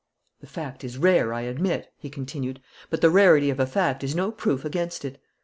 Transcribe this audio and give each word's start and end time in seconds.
"The 0.39 0.47
fact 0.47 0.83
is 0.83 0.97
rare, 0.97 1.31
I 1.31 1.41
admit," 1.41 1.93
he 1.99 2.09
continued. 2.09 2.59
"But 2.89 3.01
the 3.01 3.11
rarity 3.11 3.51
of 3.51 3.59
a 3.59 3.67
fact 3.67 4.03
is 4.03 4.15
no 4.15 4.31
proof 4.31 4.65
against 4.65 5.05
it. 5.05 5.21